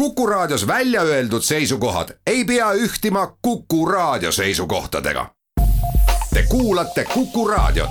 [0.00, 5.26] Kuku Raadios välja öeldud seisukohad ei pea ühtima Kuku Raadio seisukohtadega.
[6.34, 7.90] Te kuulate Kuku Raadiot.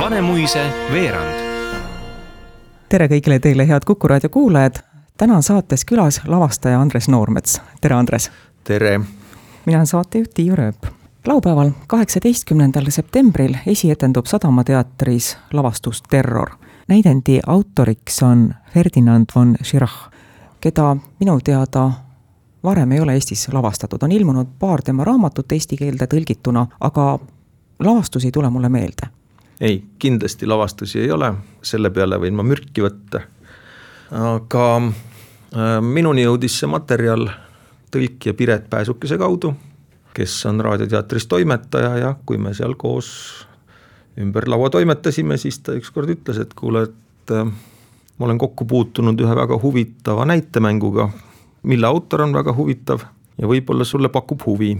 [0.00, 1.40] Vanemuise veerand.
[2.88, 4.74] tere kõigile teile, head Kuku raadio kuulajad.
[5.16, 7.60] täna on saates külas lavastaja Andres Noormets.
[7.80, 8.30] tere, Andres.
[8.64, 9.00] tere.
[9.66, 10.99] mina olen saatejuht Tiiu Rööp.
[11.26, 16.50] Laupäeval, kaheksateistkümnendal septembril esietendub Sadama teatris lavastus Terror.
[16.88, 20.10] näidendi autoriks on Ferdinand von Schirach,
[20.60, 21.90] keda minu teada
[22.64, 27.18] varem ei ole Eestis lavastatud, on ilmunud paar tema raamatut eesti keelde tõlgituna, aga
[27.78, 29.06] lavastus ei tule mulle meelde
[29.60, 33.20] ei, kindlasti lavastusi ei ole, selle peale võin ma mürki võtta.
[34.10, 37.28] aga äh, minuni jõudis see materjal
[37.90, 39.54] tõlkija Piret Pääsukese kaudu,
[40.14, 43.10] kes on Raadioteatris toimetaja ja kui me seal koos
[44.20, 47.46] ümber laua toimetasime, siis ta ükskord ütles, et kuule, et äh,
[48.18, 51.08] ma olen kokku puutunud ühe väga huvitava näitemänguga,
[51.62, 53.06] mille autor on väga huvitav
[53.38, 54.74] ja võib-olla sulle pakub huvi.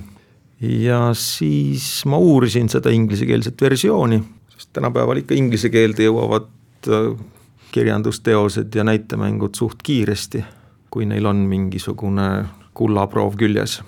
[0.60, 4.20] ja siis ma uurisin seda inglisekeelset versiooni
[4.60, 6.48] sest tänapäeval ikka inglise keelde jõuavad
[6.92, 7.14] äh,
[7.72, 10.44] kirjandusteosed ja näitemängud suht kiiresti,
[10.92, 12.26] kui neil on mingisugune
[12.76, 13.78] kullaproov küljes.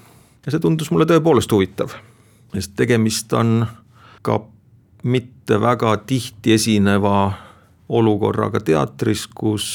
[0.47, 1.95] Ja see tundus mulle tõepoolest huvitav,
[2.55, 3.63] sest tegemist on
[4.23, 4.41] ka
[5.03, 7.33] mitte väga tihti esineva
[7.93, 9.67] olukorraga teatris, kus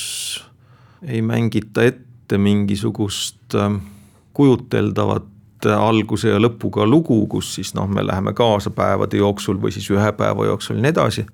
[1.06, 3.76] ei mängita ette mingisugust äh,
[4.34, 5.34] kujuteldavat
[5.66, 10.12] alguse ja lõpuga lugu, kus siis noh, me läheme kaasa päevade jooksul või siis ühe
[10.18, 11.26] päeva jooksul ja nii edasi.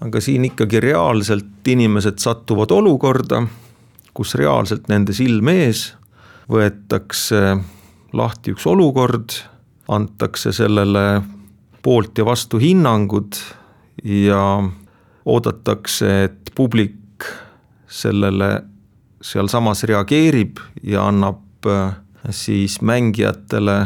[0.00, 3.42] aga siin ikkagi reaalselt inimesed satuvad olukorda,
[4.14, 5.94] kus reaalselt nende silme ees
[6.50, 7.58] võetakse
[8.12, 9.34] lahti üks olukord,
[9.88, 11.22] antakse sellele
[11.82, 13.38] poolt ja vastu hinnangud
[14.04, 14.42] ja
[15.24, 17.26] oodatakse, et publik
[17.90, 18.50] sellele
[19.22, 21.68] sealsamas reageerib ja annab
[22.30, 23.76] siis mängijatele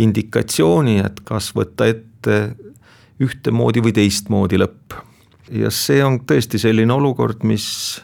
[0.00, 2.40] indikatsiooni, et kas võtta ette
[3.20, 4.94] ühtemoodi või teistmoodi lõpp.
[5.50, 8.00] ja see on tõesti selline olukord, mis,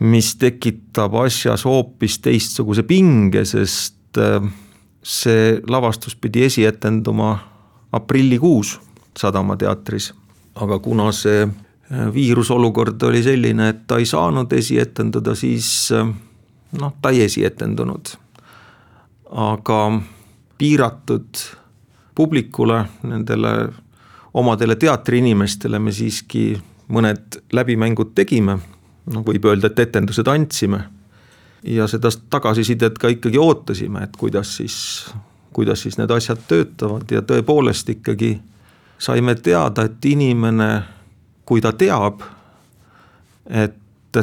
[0.00, 3.99] mis tekitab asjas hoopis teistsuguse pinge, sest äh,
[5.02, 7.38] see lavastus pidi esietenduma
[7.92, 8.78] aprillikuus
[9.18, 10.12] Sadama teatris,
[10.54, 16.06] aga kuna see äh, viirusolukord oli selline, et ta ei saanud esietendada, siis äh,
[16.78, 18.14] noh, ta ei esietendunud
[19.30, 20.00] aga
[20.58, 21.42] piiratud
[22.14, 23.68] publikule, nendele
[24.34, 26.52] omadele teatriinimestele me siiski
[26.90, 28.58] mõned läbimängud tegime,
[29.10, 30.82] noh võib öelda, et etendused andsime.
[31.62, 34.76] Ja seda tagasisidet ka ikkagi ootasime, et kuidas siis,
[35.52, 37.10] kuidas siis need asjad töötavad.
[37.10, 38.38] Ja tõepoolest ikkagi
[38.98, 40.70] saime teada, et inimene,
[41.44, 42.24] kui ta teab,
[43.46, 43.76] et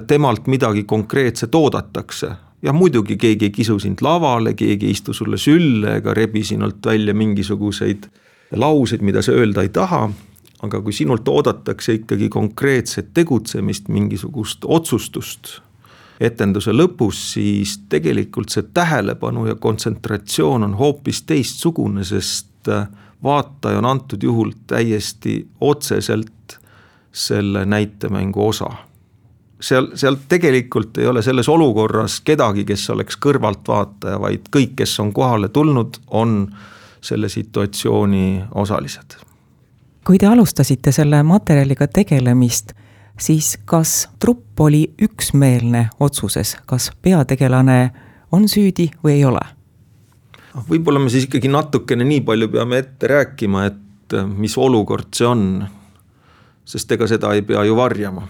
[0.08, 2.32] temalt midagi konkreetset oodatakse
[2.62, 6.86] jah, muidugi keegi ei kisu sind lavale, keegi ei istu sulle sülle ega rebi sinult
[6.86, 8.08] välja mingisuguseid
[8.56, 10.08] lauseid, mida sa öelda ei taha,
[10.64, 15.60] aga kui sinult oodatakse ikkagi konkreetset tegutsemist, mingisugust otsustust
[16.20, 22.72] etenduse lõpus, siis tegelikult see tähelepanu ja kontsentratsioon on hoopis teistsugune, sest
[23.24, 26.58] vaataja on antud juhul täiesti otseselt
[27.12, 28.70] selle näitemängu osa
[29.60, 35.14] seal, seal tegelikult ei ole selles olukorras kedagi, kes oleks kõrvaltvaataja, vaid kõik, kes on
[35.14, 36.44] kohale tulnud, on
[37.02, 39.22] selle situatsiooni osalised.
[40.08, 42.72] kui te alustasite selle materjaliga tegelemist,
[43.18, 47.80] siis kas trupp oli üksmeelne otsuses, kas peategelane
[48.32, 49.44] on süüdi või ei ole?
[50.54, 55.28] Ah, võib-olla me siis ikkagi natukene nii palju peame ette rääkima, et mis olukord see
[55.28, 55.68] on.
[56.68, 58.26] sest ega seda ei pea ju varjama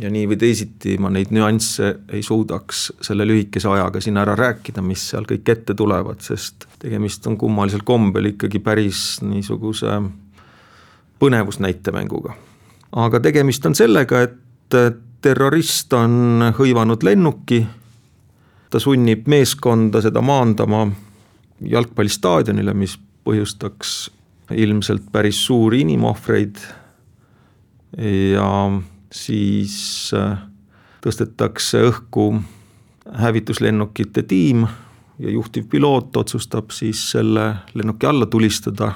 [0.00, 4.82] ja nii või teisiti ma neid nüansse ei suudaks selle lühikese ajaga siin ära rääkida,
[4.84, 10.00] mis seal kõik ette tulevad, sest tegemist on kummalisel kombel ikkagi päris niisuguse
[11.20, 12.36] põnevusnäitemänguga.
[12.92, 14.78] Aga tegemist on sellega, et
[15.22, 17.60] terrorist on hõivanud lennuki,
[18.70, 20.86] ta sunnib meeskonda seda maandama
[21.60, 22.96] jalgpallistaadionile, mis
[23.26, 24.10] põhjustaks
[24.56, 26.56] ilmselt päris suuri inimohvreid.
[28.32, 28.46] Ja
[29.12, 29.74] siis
[30.14, 30.38] äh,
[31.02, 32.30] tõstetakse õhku
[33.18, 34.64] hävituslennukite tiim
[35.18, 38.92] ja juhtivpiloot otsustab siis selle lennuki alla tulistada,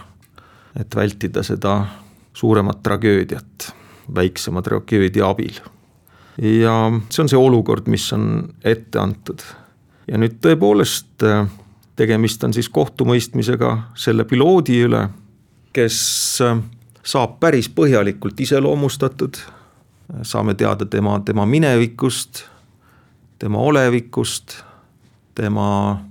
[0.79, 1.81] et vältida seda
[2.35, 3.75] suuremat tragöödiat
[4.15, 5.61] väiksema tragöödia abil.
[6.39, 6.77] ja
[7.11, 9.43] see on see olukord, mis on ette antud.
[10.09, 11.47] ja nüüd tõepoolest äh,
[11.97, 15.09] tegemist on siis kohtumõistmisega selle piloodi üle,
[15.73, 15.99] kes
[16.43, 16.59] äh,
[17.05, 19.39] saab päris põhjalikult iseloomustatud
[20.23, 22.45] saame teada tema, tema minevikust,
[23.39, 24.63] tema olevikust,
[25.35, 26.05] tema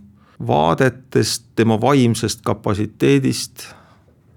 [0.47, 3.67] vaadetest, tema vaimsest kapatsiteedist.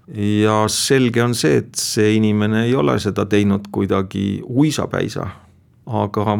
[0.07, 5.27] Ja selge on see, et see inimene ei ole seda teinud kuidagi uisapäisa,
[5.87, 6.37] aga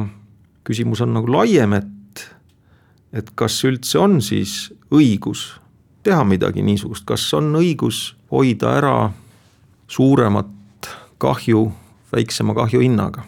[0.68, 2.26] küsimus on nagu laiem, et,
[3.14, 5.50] et kas üldse on siis õigus
[6.08, 8.96] teha midagi niisugust, kas on õigus hoida ära
[9.92, 10.48] suuremat
[11.20, 11.68] kahju
[12.14, 13.26] väiksema kahju hinnaga.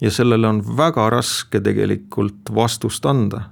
[0.00, 3.42] ja sellele on väga raske tegelikult vastust anda.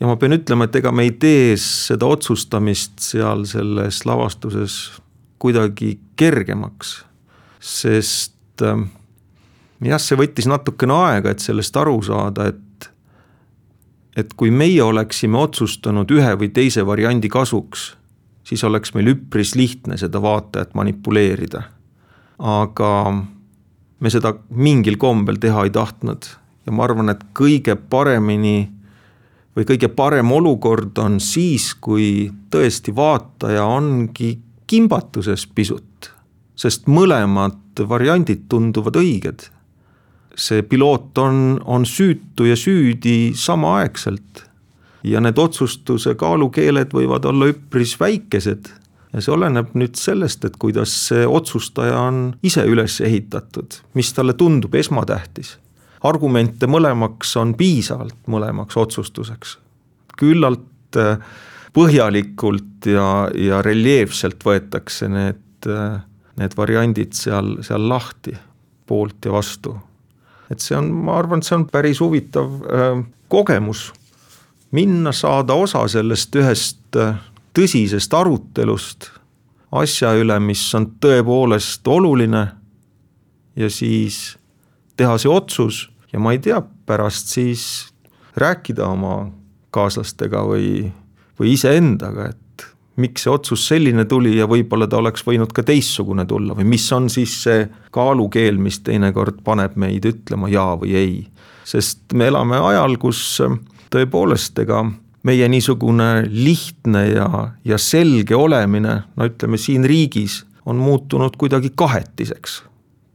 [0.00, 5.02] ja ma pean ütlema, et ega me ei tee seda otsustamist seal selles lavastuses
[5.40, 7.00] kuidagi kergemaks,
[7.60, 8.82] sest äh,
[9.88, 12.66] jah, see võttis natukene aega, et sellest aru saada, et
[14.18, 17.92] et kui meie oleksime otsustanud ühe või teise variandi kasuks,
[18.44, 21.62] siis oleks meil üpris lihtne seda vaatajat manipuleerida.
[22.40, 22.90] aga
[24.00, 26.26] me seda mingil kombel teha ei tahtnud
[26.66, 28.70] ja ma arvan, et kõige paremini
[29.56, 34.32] või kõige parem olukord on siis, kui tõesti vaataja ongi
[34.70, 36.10] kimbatuses pisut,
[36.58, 39.48] sest mõlemad variandid tunduvad õiged.
[40.40, 44.44] see piloot on, on süütu ja süüdi samaaegselt
[45.04, 48.70] ja need otsustuse kaalukeeled võivad olla üpris väikesed
[49.12, 54.36] ja see oleneb nüüd sellest, et kuidas see otsustaja on ise üles ehitatud, mis talle
[54.38, 55.58] tundub esmatähtis.
[56.02, 59.58] argumente mõlemaks on piisavalt, mõlemaks otsustuseks.
[60.16, 61.18] küllalt äh,
[61.76, 65.68] põhjalikult ja, ja reljeefselt võetakse need,
[66.40, 68.34] need variandid seal, seal lahti,
[68.86, 69.76] poolt ja vastu.
[70.50, 73.92] et see on, ma arvan, et see on päris huvitav äh, kogemus,
[74.74, 77.18] minna, saada osa sellest ühest äh,
[77.54, 79.10] tõsisest arutelust
[79.70, 82.48] asja üle, mis on tõepoolest oluline.
[83.56, 84.36] ja siis
[84.96, 87.64] teha see otsus ja ma ei tea, pärast siis
[88.36, 89.30] rääkida oma
[89.74, 90.90] kaaslastega või,
[91.40, 92.66] või iseendaga, et
[93.00, 96.86] miks see otsus selline tuli ja võib-olla ta oleks võinud ka teistsugune tulla või mis
[96.92, 97.64] on siis see
[97.94, 101.14] kaalukeel, mis teinekord paneb meid ütlema jaa või ei.
[101.64, 103.40] sest me elame ajal, kus
[103.90, 104.84] tõepoolest, ega
[105.26, 107.28] meie niisugune lihtne ja,
[107.64, 112.62] ja selge olemine, no ütleme siin riigis, on muutunud kuidagi kahetiseks.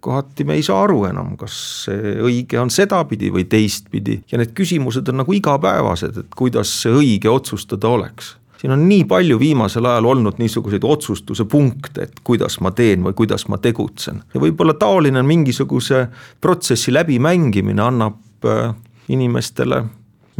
[0.06, 4.19] Kohati me ei saa aru enam, kas see õige on sedapidi või teistpidi.
[4.31, 8.36] Ja need küsimused on nagu igapäevased, et kuidas see õige otsustada oleks.
[8.62, 13.13] Siin on nii palju viimasel ajal olnud niisuguseid otsustuse punkte, et kuidas ma teen või
[13.18, 14.24] kuidas ma tegutsen.
[14.34, 16.06] Ja võib-olla taoline mingisuguse
[16.42, 18.72] protsessi läbimängimine annab äh,
[19.12, 19.84] inimestele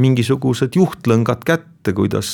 [0.02, 2.30] mingisugused juhtlõngad kätte, kuidas,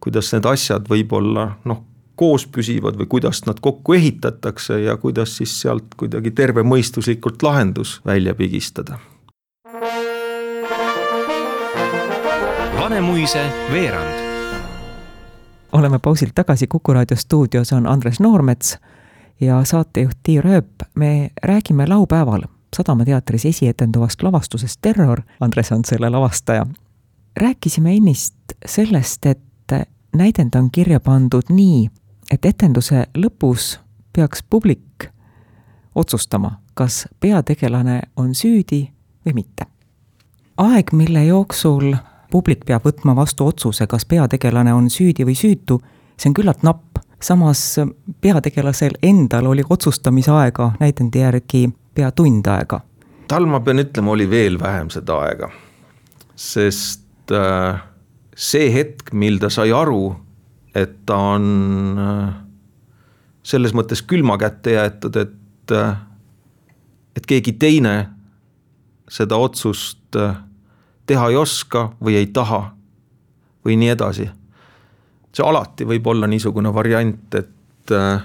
[0.00, 1.82] kuidas need asjad võib-olla noh,
[2.20, 8.34] koos püsivad või kuidas nad kokku ehitatakse ja kuidas siis sealt kuidagi tervemõistuslikult lahendus välja
[8.34, 8.98] pigistada.
[12.76, 14.20] Vanemuise veerand.
[15.72, 18.78] oleme pausilt tagasi, Kuku raadio stuudios on Andres Noormets
[19.40, 20.82] ja saatejuht Tiir Ööp.
[20.94, 22.42] me räägime laupäeval
[22.76, 26.66] Sadama teatris esietenduvast lavastusest Terror, Andres on selle lavastaja.
[27.36, 28.34] rääkisime ennist
[28.66, 29.40] sellest, et
[30.16, 31.90] näidend on kirja pandud nii,
[32.30, 33.78] et etenduse lõpus
[34.12, 35.10] peaks publik
[35.94, 38.90] otsustama, kas peategelane on süüdi
[39.26, 39.66] või mitte.
[40.56, 41.94] aeg, mille jooksul
[42.30, 45.80] publik peab võtma vastu otsuse, kas peategelane on süüdi või süütu,
[46.16, 47.80] see on küllalt napp, samas
[48.20, 52.80] peategelasel endal oli otsustamisaega näidendi järgi pea tund aega.
[53.28, 55.50] tal, ma pean ütlema, oli veel vähem seda aega,
[56.36, 57.82] sest äh,
[58.36, 60.14] see hetk, mil ta sai aru,
[60.80, 61.46] et ta on
[62.00, 62.32] äh,
[63.42, 65.94] selles mõttes külma kätte jäetud, et äh,,
[67.16, 67.94] et keegi teine
[69.10, 70.36] seda otsust äh,
[71.06, 72.62] teha ei oska või ei taha
[73.66, 74.30] või nii edasi.
[75.32, 78.22] see alati võib olla niisugune variant, et äh,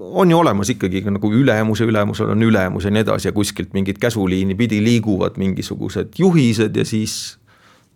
[0.00, 3.98] on ju olemas ikkagi nagu ülemuse ülemusel on ülemus ja nii edasi ja kuskilt mingit
[3.98, 7.38] käsuliini pidi liiguvad mingisugused juhised ja siis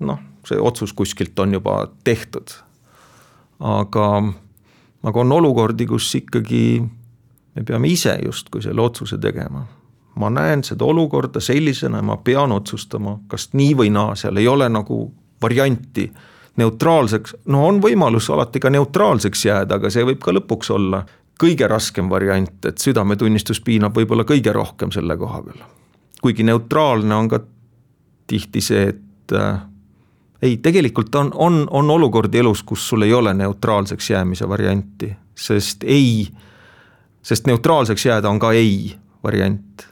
[0.01, 2.51] noh, see otsus kuskilt on juba tehtud.
[3.61, 4.23] aga,
[5.03, 6.83] aga on olukordi, kus ikkagi
[7.55, 9.67] me peame ise justkui selle otsuse tegema.
[10.15, 14.49] ma näen seda olukorda sellisena ja ma pean otsustama, kas nii või naa, seal ei
[14.49, 16.13] ole nagu varianti
[16.57, 21.03] neutraalseks, no on võimalus alati ka neutraalseks jääda, aga see võib ka lõpuks olla
[21.41, 25.65] kõige raskem variant, et südametunnistus piinab võib-olla kõige rohkem selle koha peal.
[26.23, 27.41] kuigi neutraalne on ka
[28.27, 29.59] tihti see, et äh,
[30.43, 35.85] ei, tegelikult on, on, on olukordi elus, kus sul ei ole neutraalseks jäämise varianti, sest
[35.87, 36.29] ei,
[37.23, 39.87] sest neutraalseks jääda on ka ei variant.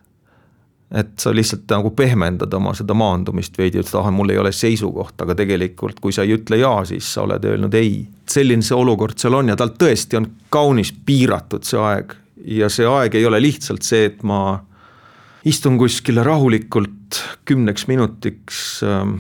[0.93, 5.25] et sa lihtsalt nagu pehmendad oma seda maandumist veidi, et ah, mul ei ole seisukohta,
[5.25, 8.03] aga tegelikult kui sa ei ütle jaa, siis sa oled öelnud ei.
[8.29, 12.13] selline see olukord seal on ja tal tõesti on kaunis piiratud see aeg
[12.45, 14.61] ja see aeg ei ole lihtsalt see, et ma
[15.49, 19.17] istun kuskile rahulikult kümneks minutiks ähm,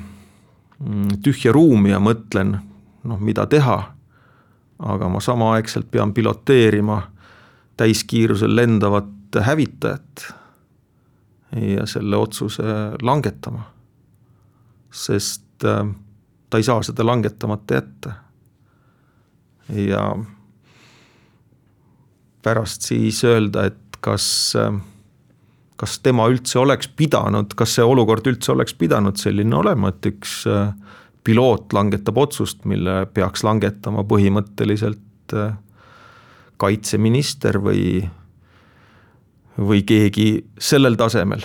[1.22, 2.56] tühja ruumi ja mõtlen,
[3.04, 3.80] noh, mida teha.
[4.82, 6.96] aga ma samaaegselt pean piloteerima
[7.76, 10.24] täiskiirusel lendavat hävitajat
[11.76, 12.62] ja selle otsuse
[13.02, 13.62] langetama.
[14.90, 15.86] sest äh,
[16.50, 18.12] ta ei saa seda langetamata jätta.
[19.68, 20.16] ja
[22.42, 24.80] pärast siis öelda, et kas, äh,
[25.82, 30.42] kas tema üldse oleks pidanud, kas see olukord üldse oleks pidanud selline olema, et üks
[30.46, 30.70] äh,
[31.26, 35.34] piloot langetab otsust, mille peaks langetama põhimõtteliselt
[36.60, 38.02] kaitseminister või
[39.58, 41.40] või keegi sellel tasemel.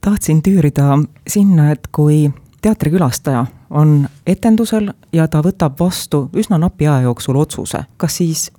[0.00, 2.30] tahtsin tüürida sinna, et kui
[2.62, 8.50] teatrikülastaja on etendusel ja ta võtab vastu üsna napi aja jooksul otsuse, kas siis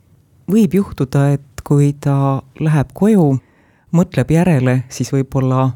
[0.51, 3.39] võib juhtuda, et kui ta läheb koju,
[3.97, 5.71] mõtleb järele, siis võib-olla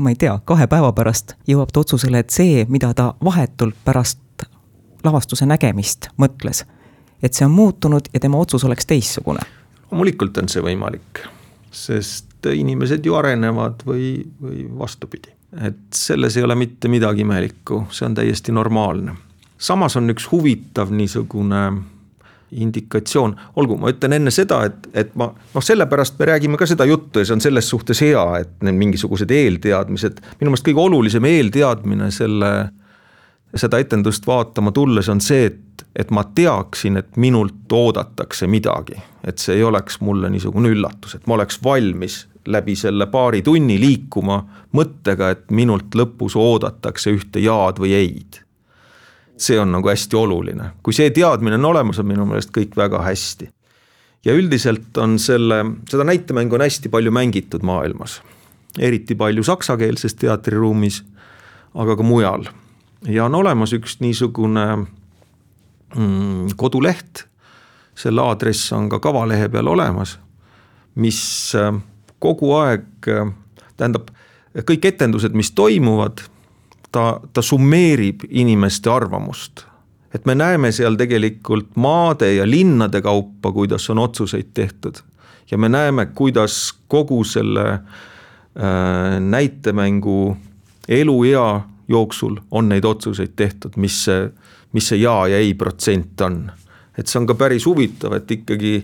[0.00, 4.46] ma ei tea, kahe päeva pärast jõuab ta otsusele, et see, mida ta vahetult pärast
[5.04, 6.64] lavastuse nägemist mõtles,
[7.22, 9.44] et see on muutunud ja tema otsus oleks teistsugune.
[9.90, 11.24] loomulikult on see võimalik
[11.70, 15.30] sest inimesed ju arenevad või, või vastupidi.
[15.62, 19.14] et selles ei ole mitte midagi imelikku, see on täiesti normaalne.
[19.58, 21.82] samas on üks huvitav niisugune
[22.50, 26.86] indikatsioon, olgu, ma ütlen enne seda, et, et ma noh, sellepärast me räägime ka seda
[26.88, 31.28] juttu ja see on selles suhtes hea, et need mingisugused eelteadmised, minu meelest kõige olulisem
[31.30, 32.52] eelteadmine selle
[33.54, 38.98] seda etendust vaatama tulles on see, et, et ma teaksin, et minult oodatakse midagi.
[39.24, 43.76] et see ei oleks mulle niisugune üllatus, et ma oleks valmis läbi selle paari tunni
[43.80, 44.38] liikuma
[44.72, 48.40] mõttega, et minult lõpus oodatakse ühte jaad või ei-d.
[49.40, 53.02] See on nagu hästi oluline, kui see teadmine on olemas, on minu meelest kõik väga
[53.06, 53.48] hästi.
[54.24, 58.20] ja üldiselt on selle, seda näitemängu on hästi palju mängitud maailmas,
[58.78, 61.02] eriti palju saksakeelses teatriruumis,
[61.74, 62.44] aga ka mujal.
[63.08, 64.66] Ja on olemas üks niisugune
[65.96, 67.24] mm, koduleht,
[67.96, 70.18] selle aadress on ka kavalehe peal olemas,
[71.00, 71.22] mis
[71.56, 71.72] äh,
[72.20, 73.32] kogu aeg, äh,
[73.80, 74.12] tähendab,
[74.68, 76.20] kõik etendused, mis toimuvad,
[76.92, 79.66] ta, ta summeerib inimeste arvamust.
[80.14, 84.94] et me näeme seal tegelikult maade ja linnade kaupa, kuidas on otsuseid tehtud.
[85.50, 90.36] ja me näeme, kuidas kogu selle äh, näitemängu
[90.88, 94.30] eluea jooksul on neid otsuseid tehtud, mis see,
[94.72, 96.50] mis see jaa ja ei protsent on.
[96.98, 98.74] et see on ka päris huvitav, et ikkagi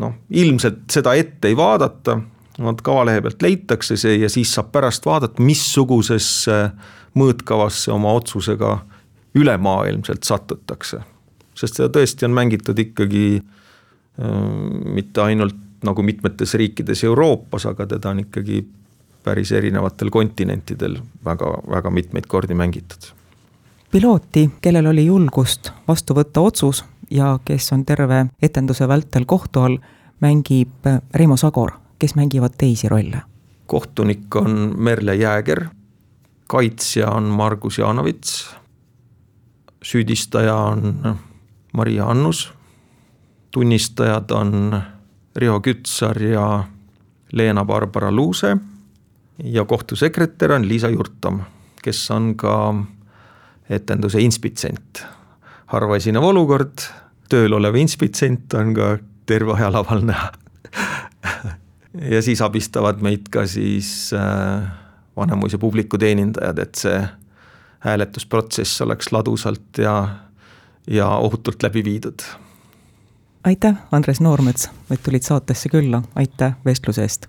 [0.00, 2.18] noh, ilmselt seda ette ei vaadata,
[2.62, 6.58] vot kavalehe pealt leitakse see ja siis saab pärast vaadata, missugusesse
[7.18, 8.78] mõõtkavasse oma otsusega
[9.34, 11.00] ülemaailmselt satutakse.
[11.54, 14.40] sest seda tõesti on mängitud ikkagi äh,
[14.84, 18.64] mitte ainult nagu mitmetes riikides Euroopas, aga teda on ikkagi
[19.24, 23.12] päris erinevatel kontinentidel väga, väga mitmeid kordi mängitud.
[23.90, 29.78] pilooti, kellel oli julgust vastu võtta otsus ja kes on terve etenduse vältel kohtu all,
[30.20, 31.72] mängib Reimo Sagor,
[32.04, 33.22] kes mängivad teisi rolle.
[33.66, 35.64] kohtunik on Merle Jääger,
[36.46, 38.56] kaitsja on Margus Jaanovits,
[39.82, 41.16] süüdistaja on
[41.72, 42.52] Maria Annus,
[43.50, 44.82] tunnistajad on
[45.36, 46.64] Riho Kütsar ja
[47.32, 48.56] Leena-Barbara Luuse
[49.44, 51.40] ja kohtusekretär on Liisa Jurtom,
[51.82, 52.84] kes on ka
[53.70, 55.06] etenduse inspitsent.
[55.66, 56.84] harva esinev olukord,
[57.28, 60.32] tööl olev inspitsent on ka terve aja laval näha
[62.00, 64.70] ja siis abistavad meid ka siis äh,
[65.16, 67.02] Vanemuise publiku teenindajad, et see
[67.84, 70.08] hääletusprotsess oleks ladusalt ja,
[70.90, 72.24] ja ohutult läbi viidud.
[73.44, 77.28] aitäh, Andres Noormets, et tulid saatesse külla, aitäh vestluse eest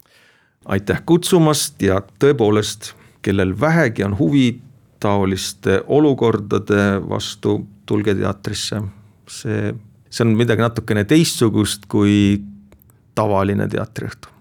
[0.66, 2.94] aitäh kutsumast ja tõepoolest,
[3.26, 4.48] kellel vähegi on huvi
[5.00, 8.82] taoliste olukordade vastu, tulge teatrisse.
[9.30, 9.74] see,
[10.10, 12.42] see on midagi natukene teistsugust kui
[13.16, 14.35] tavaline teatriõhtu.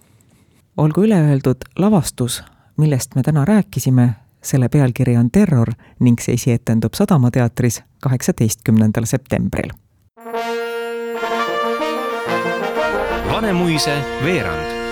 [0.77, 2.43] Olgu üle öeldud, lavastus,
[2.77, 4.09] millest me täna rääkisime,
[4.43, 9.71] selle pealkiri on Terror ning see esietendub Sadama teatris kaheksateistkümnendal septembril.
[13.33, 14.84] Vanemuise veerand